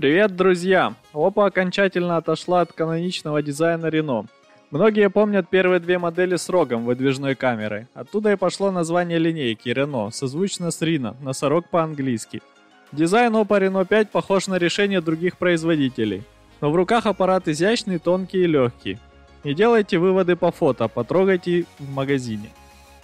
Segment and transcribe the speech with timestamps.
[0.00, 0.94] Привет, друзья!
[1.12, 4.28] Oppo окончательно отошла от каноничного дизайна Renault.
[4.70, 7.86] Многие помнят первые две модели с рогом выдвижной камерой.
[7.92, 12.40] Оттуда и пошло название линейки Renault, созвучно с Reno, носорог по-английски.
[12.92, 16.22] Дизайн Oppo Reno 5 похож на решение других производителей.
[16.62, 18.98] Но в руках аппарат изящный, тонкий и легкий.
[19.44, 22.48] Не делайте выводы по фото, потрогайте в магазине.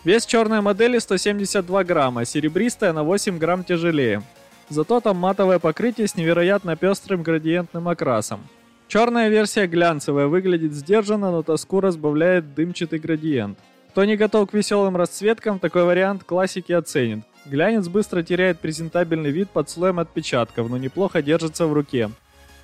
[0.02, 4.22] Вес черной модели 172 грамма, серебристая на 8 грамм тяжелее.
[4.68, 8.40] Зато там матовое покрытие с невероятно пестрым градиентным окрасом.
[8.88, 13.58] Черная версия глянцевая, выглядит сдержанно, но тоску разбавляет дымчатый градиент.
[13.90, 17.20] Кто не готов к веселым расцветкам, такой вариант классики оценит.
[17.46, 22.10] Глянец быстро теряет презентабельный вид под слоем отпечатков, но неплохо держится в руке.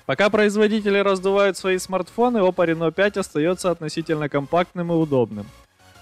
[0.05, 5.45] Пока производители раздувают свои смартфоны, Oppo Reno 5 остается относительно компактным и удобным.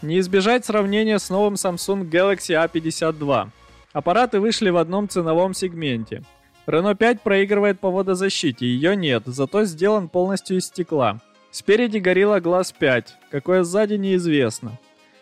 [0.02, 3.50] Не избежать сравнения с новым Samsung Galaxy A52.
[3.94, 6.24] Аппараты вышли в одном ценовом сегменте.
[6.66, 11.20] Renault 5 проигрывает по водозащите, ее нет, зато сделан полностью из стекла.
[11.50, 14.80] Спереди горело глаз 5, какое сзади неизвестно.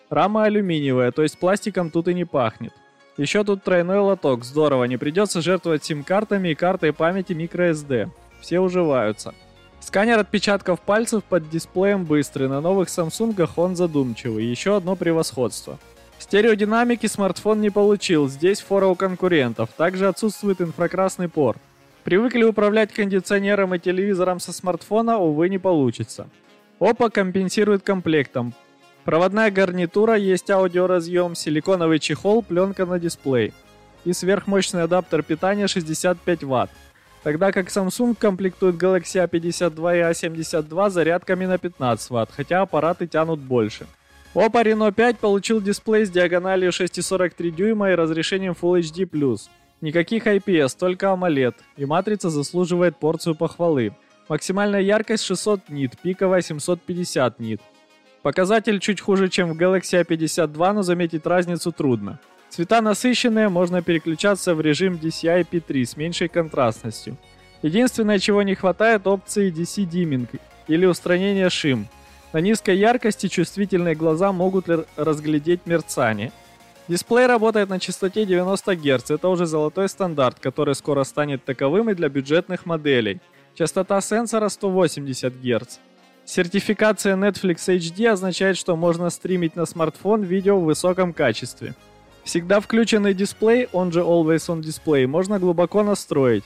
[0.09, 2.73] Рама алюминиевая, то есть пластиком тут и не пахнет.
[3.17, 8.09] Еще тут тройной лоток, здорово, не придется жертвовать сим-картами и картой памяти microSD.
[8.39, 9.33] Все уживаются.
[9.79, 15.79] Сканер отпечатков пальцев под дисплеем быстрый, на новых Samsung он задумчивый, еще одно превосходство.
[16.19, 21.55] Стереодинамики смартфон не получил, здесь фора у конкурентов, также отсутствует инфракрасный пор.
[22.03, 26.29] Привыкли управлять кондиционером и телевизором со смартфона, увы, не получится.
[26.79, 28.53] Oppo компенсирует комплектом.
[29.05, 33.53] Проводная гарнитура, есть аудиоразъем, силиконовый чехол, пленка на дисплей.
[34.03, 36.69] И сверхмощный адаптер питания 65 Вт.
[37.23, 43.39] Тогда как Samsung комплектует Galaxy A52 и A72 зарядками на 15 Вт, хотя аппараты тянут
[43.39, 43.87] больше.
[44.35, 49.39] Oppo Reno 5 получил дисплей с диагональю 6,43 дюйма и разрешением Full HD+.
[49.81, 53.91] Никаких IPS, только AMOLED, и матрица заслуживает порцию похвалы.
[54.27, 57.61] Максимальная яркость 600 нит, пиковая 750 нит.
[58.21, 62.19] Показатель чуть хуже, чем в Galaxy A52, но заметить разницу трудно.
[62.49, 67.17] Цвета насыщенные, можно переключаться в режим DCI-P3 с меньшей контрастностью.
[67.63, 70.27] Единственное, чего не хватает, опции DC-Dimming
[70.67, 71.87] или устранение шим–
[72.33, 76.31] на низкой яркости чувствительные глаза могут разглядеть мерцание.
[76.87, 81.93] Дисплей работает на частоте 90 Гц, это уже золотой стандарт, который скоро станет таковым и
[81.93, 83.19] для бюджетных моделей.
[83.55, 85.77] Частота сенсора 180 Гц.
[86.25, 91.73] Сертификация Netflix HD означает, что можно стримить на смартфон видео в высоком качестве.
[92.23, 96.43] Всегда включенный дисплей, он же Always On Display, можно глубоко настроить.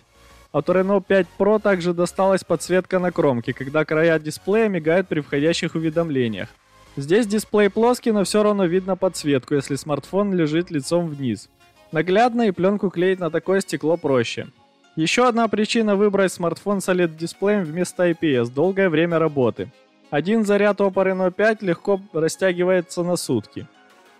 [0.53, 5.73] От Renault 5 Pro также досталась подсветка на кромке, когда края дисплея мигают при входящих
[5.73, 6.47] уведомлениях.
[6.95, 11.49] Здесь дисплей плоский, но все равно видно подсветку, если смартфон лежит лицом вниз.
[11.91, 14.47] Наглядно и пленку клеить на такое стекло проще.
[14.95, 19.71] Еще одна причина выбрать смартфон с OLED-дисплеем вместо IPS– долгое время работы.
[20.11, 23.67] Один заряд Oppo Reno 5 легко растягивается на сутки.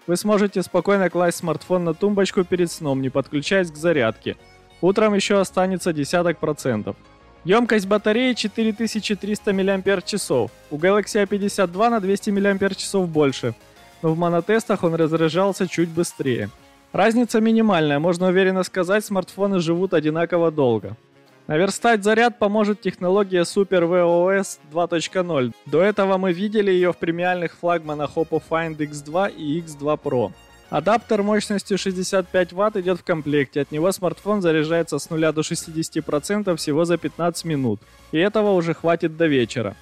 [0.08, 4.36] Вы сможете спокойно класть смартфон на тумбочку перед сном, не подключаясь к зарядке–
[4.84, 6.98] Утром еще останется десяток процентов.
[7.46, 10.50] Емкость батареи 4300 мАч.
[10.72, 13.56] У Galaxy A52 на 200 мАч больше,
[14.02, 16.50] но в монотестах он разряжался чуть быстрее.
[16.92, 20.98] Разница минимальная, можно уверенно сказать, смартфоны живут одинаково долго.
[21.48, 25.54] Наверстать заряд поможет технология Super VOS 2.0.
[25.66, 30.34] До этого мы видели ее в премиальных флагманах Oppo Find X2 и X2 Pro.
[30.74, 36.56] Адаптер мощностью 65 Вт идет в комплекте, от него смартфон заряжается с 0 до 60%
[36.56, 37.80] всего за 15 минут,
[38.12, 39.76] и этого уже хватит до вечера.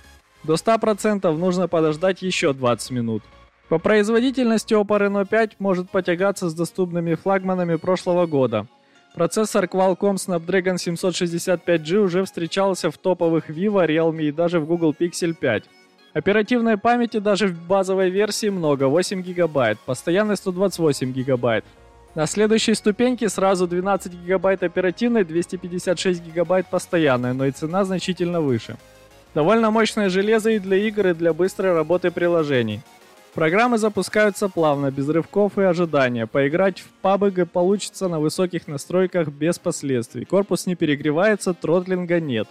[0.44, 3.24] До 100% нужно подождать еще 20 минут.
[3.70, 8.68] По производительности Oppo Reno 5 может потягаться с доступными флагманами прошлого года.
[9.16, 15.36] Процессор Qualcomm Snapdragon 765G уже встречался в топовых Vivo, Realme и даже в Google Pixel
[15.36, 15.64] 5.
[16.14, 21.64] Оперативной памяти даже в базовой версии много, 8 гигабайт, постоянной 128 гигабайт.
[22.16, 28.76] На следующей ступеньке сразу 12 гигабайт оперативной, 256 гигабайт постоянной, но и цена значительно выше.
[29.34, 32.82] Довольно мощное железо и для игр, и для быстрой работы приложений.
[33.34, 36.28] Программы запускаются плавно, без рывков и ожидания.
[36.28, 40.26] Поиграть в PUBG получится на высоких настройках без последствий.
[40.26, 42.50] Корпус не перегревается, тротлинга нет.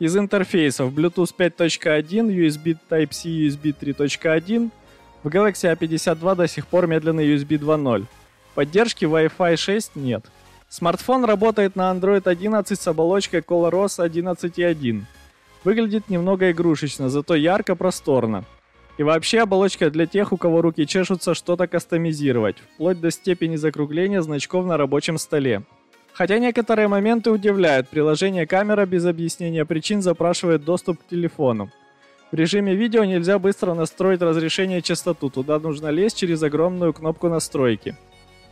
[0.00, 4.70] Из интерфейсов Bluetooth 5.1, USB Type-C, USB 3.1.
[5.24, 8.06] В Galaxy A52 до сих пор медленный USB 2.0.
[8.54, 10.24] Поддержки Wi-Fi 6 нет.
[10.68, 15.02] Смартфон работает на Android 11 с оболочкой ColorOS 11.1.
[15.64, 18.44] Выглядит немного игрушечно, зато ярко, просторно.
[18.98, 24.22] И вообще оболочка для тех, у кого руки чешутся что-то кастомизировать, вплоть до степени закругления
[24.22, 25.64] значков на рабочем столе.
[26.18, 31.70] Хотя некоторые моменты удивляют, приложение камера без объяснения причин запрашивает доступ к телефону.
[32.32, 37.94] В режиме видео нельзя быстро настроить разрешение частоту, туда нужно лезть через огромную кнопку настройки.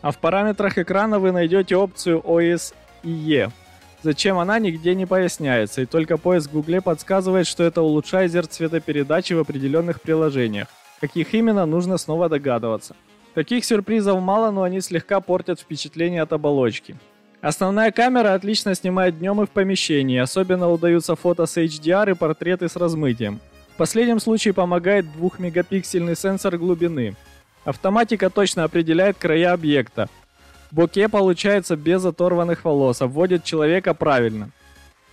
[0.01, 3.51] А в параметрах экрана вы найдете опцию OSIE.
[4.01, 9.33] Зачем она нигде не поясняется, и только поиск в Гугле подсказывает, что это улучшайзер цветопередачи
[9.33, 10.69] в определенных приложениях.
[11.01, 12.95] Каких именно, нужно снова догадываться.
[13.35, 16.97] Таких сюрпризов мало, но они слегка портят впечатление от оболочки.
[17.47, 22.69] Основная камера отлично снимает днем и в помещении, особенно удаются фото с HDR и портреты
[22.69, 23.39] с размытием.
[23.75, 27.15] В последнем случае помогает 2-мегапиксельный сенсор глубины.
[27.65, 30.09] Автоматика точно определяет края объекта.
[30.73, 34.51] Боке получается без оторванных волос, обводит человека правильно.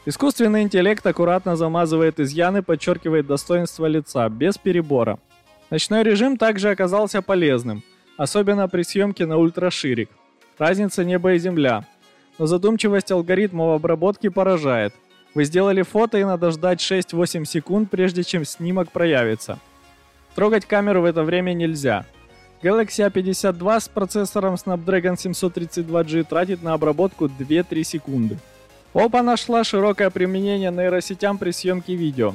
[0.08, 5.20] Искусственный интеллект аккуратно замазывает изъяны, подчеркивает достоинство лица, без перебора.
[5.70, 7.84] Ночной режим также оказался полезным,
[8.18, 10.10] особенно при съемке на ультраширик.
[10.58, 11.86] Разница небо и земля.
[12.40, 14.94] Но задумчивость алгоритмов обработки поражает.
[15.36, 19.60] Вы сделали фото и надо ждать 6-8 секунд, прежде чем снимок проявится.
[20.36, 22.06] Трогать камеру в это время нельзя.
[22.62, 28.38] Galaxy A52 с процессором Snapdragon 732G тратит на обработку 2-3 секунды.
[28.94, 32.34] Опа нашла широкое применение нейросетям при съемке видео.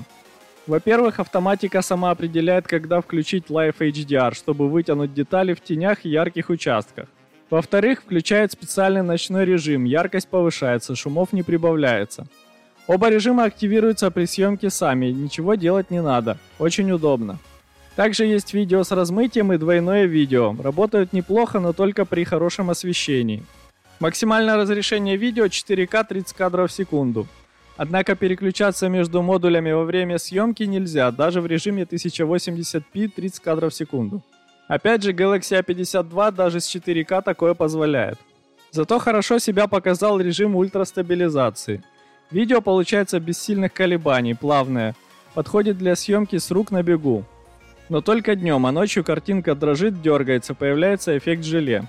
[0.66, 6.50] Во-первых, автоматика сама определяет, когда включить Live HDR, чтобы вытянуть детали в тенях и ярких
[6.50, 7.08] участках.
[7.50, 12.26] Во-вторых, включает специальный ночной режим, яркость повышается, шумов не прибавляется.
[12.86, 16.38] Оба режима активируются при съемке сами, ничего делать не надо.
[16.58, 17.38] Очень удобно.
[17.96, 20.54] Также есть видео с размытием и двойное видео.
[20.62, 23.44] Работают неплохо, но только при хорошем освещении.
[23.98, 27.26] Максимальное разрешение видео 4К 30 кадров в секунду.
[27.76, 33.76] Однако переключаться между модулями во время съемки нельзя, даже в режиме 1080p 30 кадров в
[33.76, 34.22] секунду.
[34.68, 38.18] Опять же, Galaxy A52 даже с 4К такое позволяет.
[38.70, 41.82] Зато хорошо себя показал режим ультрастабилизации.
[42.30, 44.94] Видео получается без сильных колебаний, плавное.
[45.32, 47.24] Подходит для съемки с рук на бегу.
[47.88, 51.84] Но только днем, а ночью картинка дрожит, дергается, появляется эффект желе.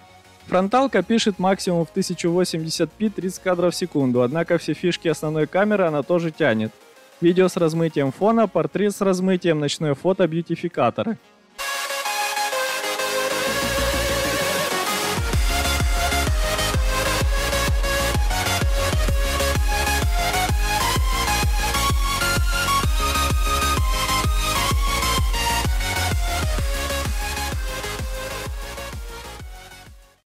[0.48, 6.02] Фронталка пишет максимум в 1080p 30 кадров в секунду, однако все фишки основной камеры она
[6.02, 6.72] тоже тянет.
[7.20, 11.18] Видео с размытием фона, портрет с размытием, ночное фото, бьютификаторы–